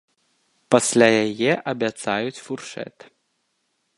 Пасля 0.75 1.09
яе 1.25 1.51
абяцаюць 1.73 2.43
фуршэт. 2.47 2.97